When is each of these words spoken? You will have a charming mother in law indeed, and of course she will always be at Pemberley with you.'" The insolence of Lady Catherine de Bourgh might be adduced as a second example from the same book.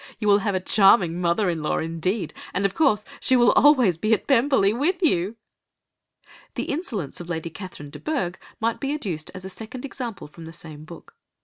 You 0.17 0.27
will 0.27 0.39
have 0.39 0.55
a 0.55 0.59
charming 0.59 1.21
mother 1.21 1.47
in 1.47 1.61
law 1.61 1.77
indeed, 1.77 2.33
and 2.55 2.65
of 2.65 2.73
course 2.73 3.05
she 3.19 3.35
will 3.35 3.51
always 3.51 3.99
be 3.99 4.15
at 4.15 4.25
Pemberley 4.25 4.73
with 4.73 5.03
you.'" 5.03 5.35
The 6.55 6.63
insolence 6.71 7.21
of 7.21 7.29
Lady 7.29 7.51
Catherine 7.51 7.91
de 7.91 7.99
Bourgh 7.99 8.39
might 8.59 8.79
be 8.79 8.95
adduced 8.95 9.29
as 9.35 9.45
a 9.45 9.49
second 9.51 9.85
example 9.85 10.27
from 10.27 10.45
the 10.45 10.53
same 10.53 10.85
book. 10.85 11.13